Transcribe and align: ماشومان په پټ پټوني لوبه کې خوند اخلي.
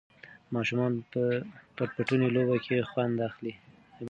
ماشومان 0.55 0.93
په 1.11 1.21
پټ 1.75 1.89
پټوني 1.95 2.27
لوبه 2.35 2.55
کې 2.65 2.87
خوند 2.89 3.15
اخلي. 3.27 3.53